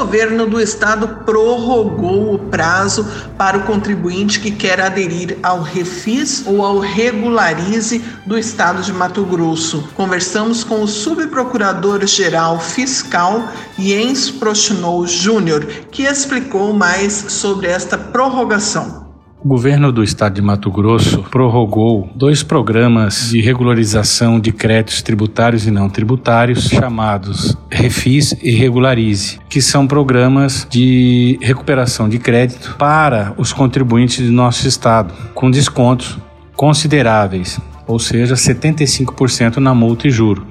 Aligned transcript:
Governo 0.00 0.46
do 0.46 0.58
estado 0.58 1.06
prorrogou 1.26 2.32
o 2.34 2.38
prazo 2.38 3.06
para 3.36 3.58
o 3.58 3.64
contribuinte 3.64 4.40
que 4.40 4.50
quer 4.50 4.80
aderir 4.80 5.36
ao 5.42 5.60
Refis 5.60 6.42
ou 6.46 6.64
ao 6.64 6.78
Regularize 6.78 8.02
do 8.24 8.38
estado 8.38 8.80
de 8.80 8.94
Mato 8.94 9.22
Grosso. 9.24 9.90
Conversamos 9.94 10.64
com 10.64 10.82
o 10.82 10.88
subprocurador-geral 10.88 12.58
fiscal 12.58 13.46
Jens 13.78 14.30
Prochnow 14.30 15.06
Júnior, 15.06 15.66
que 15.90 16.04
explicou 16.04 16.72
mais 16.72 17.12
sobre 17.12 17.66
esta 17.66 17.98
prorrogação. 17.98 19.09
O 19.42 19.48
governo 19.48 19.90
do 19.90 20.04
estado 20.04 20.34
de 20.34 20.42
Mato 20.42 20.70
Grosso 20.70 21.22
prorrogou 21.30 22.10
dois 22.14 22.42
programas 22.42 23.30
de 23.30 23.40
regularização 23.40 24.38
de 24.38 24.52
créditos 24.52 25.00
tributários 25.00 25.66
e 25.66 25.70
não 25.70 25.88
tributários, 25.88 26.68
chamados 26.68 27.56
Refis 27.70 28.34
e 28.42 28.50
Regularize, 28.50 29.40
que 29.48 29.62
são 29.62 29.86
programas 29.86 30.66
de 30.68 31.38
recuperação 31.40 32.06
de 32.06 32.18
crédito 32.18 32.76
para 32.78 33.32
os 33.38 33.50
contribuintes 33.50 34.26
do 34.26 34.30
nosso 34.30 34.68
estado, 34.68 35.14
com 35.32 35.50
descontos 35.50 36.18
consideráveis, 36.54 37.58
ou 37.86 37.98
seja, 37.98 38.34
75% 38.34 39.56
na 39.56 39.74
multa 39.74 40.06
e 40.06 40.10
juro. 40.10 40.46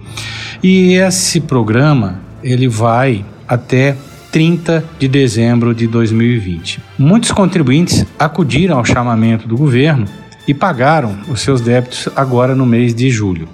E 0.64 0.94
esse 0.94 1.42
programa 1.42 2.20
ele 2.44 2.68
vai 2.68 3.24
até 3.48 3.96
30 4.32 4.84
de 4.98 5.08
dezembro 5.08 5.74
de 5.74 5.88
2020. 5.88 6.80
Muitos 6.98 7.32
contribuintes 7.32 8.06
acudiram 8.18 8.78
ao 8.78 8.86
chamamento 8.86 9.48
do 9.48 9.58
governo 9.58 10.06
e 10.48 10.54
pagaram 10.54 11.18
os 11.28 11.42
seus 11.42 11.62
débitos 11.62 12.10
agora 12.16 12.56
no 12.56 12.66
mês 12.66 12.94
de 12.94 13.10
julho. 13.10 13.48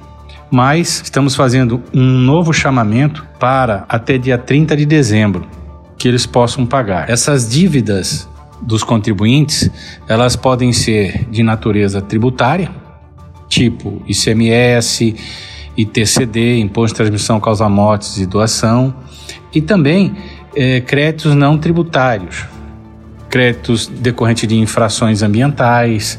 Mas 0.52 1.02
estamos 1.04 1.36
fazendo 1.36 1.82
um 1.94 2.20
novo 2.20 2.54
chamamento 2.54 3.26
para 3.40 3.86
até 3.90 4.18
dia 4.18 4.38
30 4.38 4.78
de 4.78 4.86
dezembro 4.86 5.48
que 5.98 6.08
eles 6.08 6.26
possam 6.26 6.66
pagar. 6.66 7.10
Essas 7.10 7.50
dívidas 7.50 8.30
dos 8.62 8.84
contribuintes, 8.84 9.70
elas 10.08 10.36
podem 10.36 10.72
ser 10.72 11.26
de 11.30 11.44
natureza 11.44 12.02
tributária, 12.02 12.72
tipo 13.48 14.02
ICMS, 14.08 15.16
ITCD, 15.78 16.60
Imposto 16.60 16.94
de 16.94 16.98
Transmissão 16.98 17.40
Causa 17.40 17.68
Mortes 17.68 18.18
e 18.18 18.26
Doação, 18.26 18.94
e 19.54 19.62
também 19.62 20.16
é, 20.56 20.82
créditos 20.82 21.36
não 21.36 21.58
tributários, 21.58 22.46
créditos 23.30 23.88
decorrentes 23.88 24.48
de 24.48 24.56
infrações 24.56 25.22
ambientais, 25.22 26.18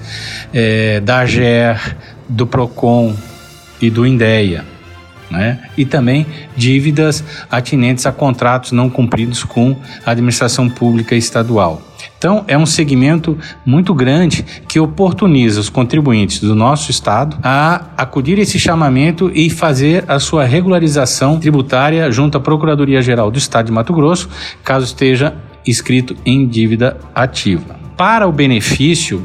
é, 0.53 1.01
da 1.01 1.21
AGER, 1.21 1.97
do 2.29 2.47
PROCON 2.47 3.15
e 3.81 3.89
do 3.91 4.07
INDEA. 4.07 4.65
Né? 5.31 5.59
E 5.77 5.85
também 5.85 6.27
dívidas 6.57 7.25
atinentes 7.51 8.07
a 8.07 8.13
contratos 8.13 8.73
não 8.73 8.89
cumpridos 8.89 9.43
com 9.43 9.77
a 10.05 10.13
administração 10.13 10.69
pública 10.69 11.17
estadual. 11.17 11.83
Então, 12.19 12.45
é 12.49 12.57
um 12.57 12.65
segmento 12.65 13.39
muito 13.65 13.95
grande 13.95 14.45
que 14.67 14.81
oportuniza 14.81 15.61
os 15.61 15.69
contribuintes 15.69 16.41
do 16.41 16.55
nosso 16.55 16.91
estado 16.91 17.37
a 17.43 17.87
acudir 17.97 18.39
a 18.39 18.43
esse 18.43 18.59
chamamento 18.59 19.31
e 19.35 19.51
fazer 19.51 20.05
a 20.09 20.19
sua 20.19 20.45
regularização 20.45 21.39
tributária 21.39 22.11
junto 22.11 22.39
à 22.39 22.41
Procuradoria-Geral 22.41 23.31
do 23.31 23.39
Estado 23.39 23.67
de 23.67 23.73
Mato 23.73 23.93
Grosso, 23.93 24.29
caso 24.65 24.87
esteja 24.87 25.35
inscrito 25.67 26.17
em 26.25 26.47
dívida 26.47 26.97
ativa. 27.15 27.77
Para 27.97 28.27
o 28.27 28.33
benefício 28.33 29.23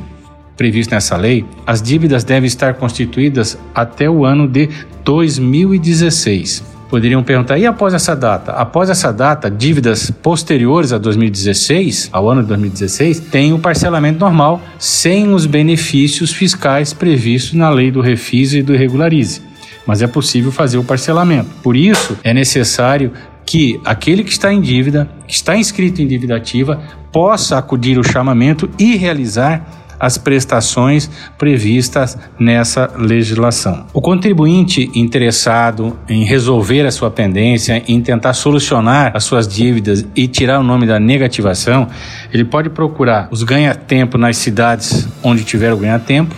previsto 0.57 0.91
nessa 0.91 1.15
lei, 1.15 1.45
as 1.65 1.81
dívidas 1.81 2.23
devem 2.23 2.47
estar 2.47 2.73
constituídas 2.75 3.57
até 3.73 4.09
o 4.09 4.25
ano 4.25 4.47
de 4.47 4.69
2016 5.03 6.70
poderiam 6.91 7.23
perguntar: 7.23 7.57
e 7.57 7.65
após 7.65 7.93
essa 7.93 8.13
data? 8.13 8.51
Após 8.51 8.89
essa 8.89 9.13
data, 9.13 9.49
dívidas 9.49 10.11
posteriores 10.11 10.91
a 10.91 10.97
2016, 10.97 12.09
ao 12.11 12.29
ano 12.29 12.41
de 12.41 12.49
2016, 12.49 13.21
tem 13.31 13.53
o 13.53 13.59
parcelamento 13.59 14.19
normal 14.19 14.61
sem 14.77 15.33
os 15.33 15.45
benefícios 15.45 16.33
fiscais 16.33 16.91
previstos 16.91 17.53
na 17.53 17.69
lei 17.69 17.89
do 17.89 18.01
Refis 18.01 18.53
e 18.53 18.61
do 18.61 18.75
Regularize. 18.75 19.41
Mas 19.87 20.01
é 20.01 20.07
possível 20.07 20.51
fazer 20.51 20.77
o 20.77 20.83
parcelamento. 20.83 21.49
Por 21.63 21.75
isso, 21.75 22.17
é 22.23 22.33
necessário 22.33 23.13
que 23.45 23.79
aquele 23.85 24.23
que 24.23 24.31
está 24.31 24.53
em 24.53 24.61
dívida, 24.61 25.09
que 25.25 25.33
está 25.33 25.55
inscrito 25.55 26.01
em 26.01 26.07
dívida 26.07 26.35
ativa, 26.35 26.79
possa 27.11 27.57
acudir 27.57 27.97
ao 27.97 28.03
chamamento 28.03 28.69
e 28.77 28.95
realizar 28.95 29.80
as 30.01 30.17
prestações 30.17 31.07
previstas 31.37 32.17
nessa 32.39 32.91
legislação. 32.97 33.85
O 33.93 34.01
contribuinte 34.01 34.89
interessado 34.95 35.95
em 36.09 36.23
resolver 36.23 36.87
a 36.87 36.91
sua 36.91 37.11
pendência, 37.11 37.83
em 37.87 38.01
tentar 38.01 38.33
solucionar 38.33 39.11
as 39.15 39.23
suas 39.23 39.47
dívidas 39.47 40.03
e 40.15 40.27
tirar 40.27 40.59
o 40.59 40.63
nome 40.63 40.87
da 40.87 40.99
negativação, 40.99 41.87
ele 42.33 42.43
pode 42.43 42.71
procurar 42.71 43.27
os 43.29 43.43
ganha-tempo 43.43 44.17
nas 44.17 44.37
cidades 44.37 45.07
onde 45.21 45.43
tiver 45.43 45.71
o 45.71 45.77
ganha-tempo, 45.77 46.35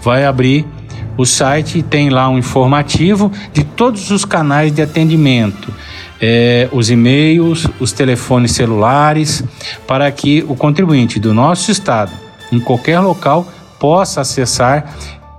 Vai 0.00 0.24
abrir 0.24 0.66
o 1.16 1.24
site 1.24 1.78
e 1.78 1.82
tem 1.82 2.10
lá 2.10 2.28
um 2.28 2.38
informativo 2.38 3.30
de 3.52 3.64
todos 3.64 4.10
os 4.10 4.24
canais 4.24 4.72
de 4.72 4.82
atendimento. 4.82 5.72
É, 6.20 6.68
os 6.72 6.90
e-mails, 6.90 7.66
os 7.80 7.92
telefones 7.92 8.52
celulares, 8.52 9.42
para 9.86 10.10
que 10.10 10.44
o 10.48 10.54
contribuinte 10.54 11.18
do 11.18 11.34
nosso 11.34 11.70
estado, 11.70 12.12
em 12.52 12.60
qualquer 12.60 13.00
local, 13.00 13.46
possa 13.78 14.20
acessar 14.20 14.94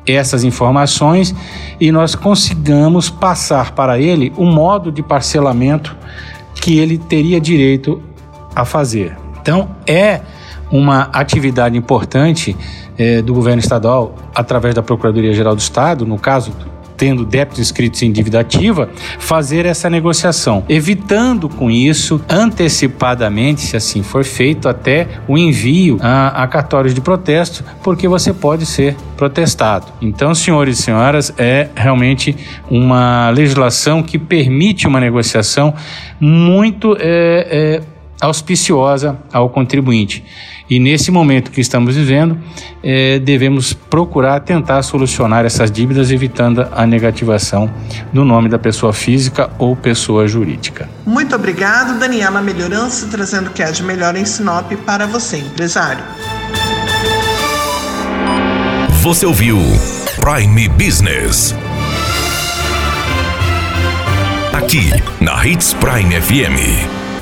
essas 0.05 0.43
informações 0.43 1.33
e 1.79 1.89
nós 1.89 2.13
consigamos 2.13 3.09
passar 3.09 3.71
para 3.71 3.97
ele 3.97 4.33
o 4.35 4.43
modo 4.45 4.91
de 4.91 5.01
parcelamento 5.01 5.95
que 6.55 6.77
ele 6.77 6.97
teria 6.97 7.39
direito 7.39 8.03
a 8.53 8.65
fazer. 8.65 9.17
Então, 9.41 9.69
é 9.87 10.19
uma 10.73 11.03
atividade 11.13 11.77
importante 11.77 12.57
eh, 12.97 13.21
do 13.21 13.31
governo 13.31 13.59
estadual, 13.59 14.15
através 14.33 14.73
da 14.73 14.81
Procuradoria-Geral 14.81 15.55
do 15.55 15.59
Estado, 15.59 16.03
no 16.03 16.17
caso, 16.17 16.51
tendo 16.97 17.25
débitos 17.25 17.59
inscritos 17.59 18.01
em 18.01 18.11
dívida 18.11 18.39
ativa, 18.39 18.89
fazer 19.19 19.65
essa 19.65 19.87
negociação, 19.89 20.63
evitando 20.67 21.47
com 21.47 21.69
isso, 21.69 22.19
antecipadamente, 22.27 23.61
se 23.61 23.77
assim 23.77 24.01
for 24.01 24.23
feito, 24.23 24.67
até 24.67 25.07
o 25.27 25.37
envio 25.37 25.99
a, 26.01 26.43
a 26.43 26.47
cartórios 26.47 26.93
de 26.93 27.01
protesto, 27.01 27.63
porque 27.83 28.07
você 28.07 28.33
pode 28.33 28.65
ser 28.65 28.95
protestado. 29.15 29.87
Então, 30.01 30.33
senhores 30.33 30.79
e 30.79 30.81
senhoras, 30.81 31.33
é 31.37 31.69
realmente 31.75 32.35
uma 32.69 33.29
legislação 33.29 34.01
que 34.01 34.17
permite 34.17 34.87
uma 34.87 34.99
negociação 34.99 35.73
muito 36.19 36.95
é, 36.99 37.81
é, 37.81 37.92
auspiciosa 38.23 39.17
ao 39.31 39.49
contribuinte. 39.49 40.23
E 40.69 40.79
nesse 40.79 41.11
momento 41.11 41.51
que 41.51 41.59
estamos 41.59 41.95
vivendo, 41.95 42.39
é, 42.81 43.19
devemos 43.19 43.73
procurar 43.73 44.39
tentar 44.39 44.81
solucionar 44.81 45.45
essas 45.45 45.69
dívidas, 45.69 46.09
evitando 46.09 46.65
a 46.71 46.87
negativação 46.87 47.69
do 48.13 48.23
nome 48.23 48.47
da 48.47 48.57
pessoa 48.57 48.93
física 48.93 49.49
ou 49.59 49.75
pessoa 49.75 50.25
jurídica. 50.25 50.89
Muito 51.05 51.35
obrigado, 51.35 51.99
Daniela 51.99 52.41
Melhorança, 52.41 53.07
trazendo 53.07 53.49
o 53.49 53.51
que 53.51 53.61
é 53.61 53.71
de 53.71 53.83
melhor 53.83 54.15
em 54.15 54.23
Sinop 54.23 54.71
para 54.85 55.05
você, 55.05 55.37
empresário. 55.37 56.03
Você 59.01 59.25
ouviu 59.25 59.59
Prime 60.15 60.69
Business. 60.69 61.53
Aqui, 64.53 64.89
na 65.19 65.45
Hits 65.45 65.73
Prime 65.73 66.21
FM. 66.21 67.02